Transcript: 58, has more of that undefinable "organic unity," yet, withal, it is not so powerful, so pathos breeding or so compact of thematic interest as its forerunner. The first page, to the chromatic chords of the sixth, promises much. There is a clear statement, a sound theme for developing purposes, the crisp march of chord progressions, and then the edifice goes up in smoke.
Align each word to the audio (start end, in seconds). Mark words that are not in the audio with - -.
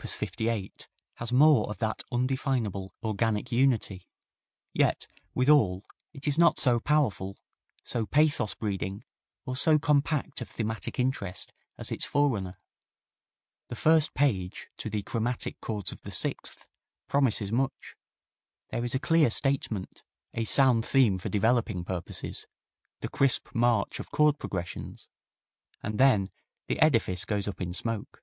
58, 0.00 0.86
has 1.16 1.32
more 1.32 1.68
of 1.68 1.78
that 1.78 2.04
undefinable 2.12 2.94
"organic 3.02 3.50
unity," 3.50 4.06
yet, 4.72 5.08
withal, 5.34 5.82
it 6.12 6.28
is 6.28 6.38
not 6.38 6.56
so 6.56 6.78
powerful, 6.78 7.36
so 7.82 8.06
pathos 8.06 8.54
breeding 8.54 9.02
or 9.44 9.56
so 9.56 9.76
compact 9.76 10.40
of 10.40 10.48
thematic 10.48 11.00
interest 11.00 11.52
as 11.76 11.90
its 11.90 12.04
forerunner. 12.04 12.56
The 13.70 13.74
first 13.74 14.14
page, 14.14 14.68
to 14.76 14.88
the 14.88 15.02
chromatic 15.02 15.60
chords 15.60 15.90
of 15.90 16.02
the 16.02 16.12
sixth, 16.12 16.68
promises 17.08 17.50
much. 17.50 17.96
There 18.70 18.84
is 18.84 18.94
a 18.94 19.00
clear 19.00 19.30
statement, 19.30 20.04
a 20.32 20.44
sound 20.44 20.84
theme 20.86 21.18
for 21.18 21.28
developing 21.28 21.82
purposes, 21.84 22.46
the 23.00 23.08
crisp 23.08 23.52
march 23.52 23.98
of 23.98 24.12
chord 24.12 24.38
progressions, 24.38 25.08
and 25.82 25.98
then 25.98 26.30
the 26.68 26.78
edifice 26.78 27.24
goes 27.24 27.48
up 27.48 27.60
in 27.60 27.74
smoke. 27.74 28.22